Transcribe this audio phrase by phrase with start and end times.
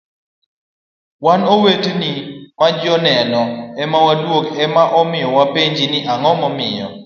[1.25, 2.11] wan oweteni
[2.59, 3.41] majoneno
[3.83, 6.87] ema wadong' ema omiyo wapenji ni ang'o momiyo